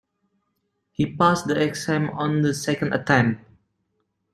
He 0.89 1.15
passed 1.15 1.45
the 1.45 1.61
exam 1.61 2.09
on 2.09 2.41
the 2.41 2.55
second 2.55 2.91
attempt 2.91 3.45